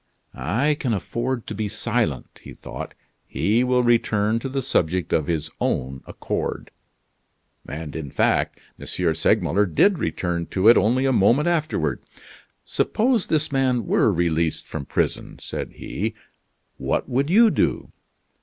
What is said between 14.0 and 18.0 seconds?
released from prison," said he, "what would you do?"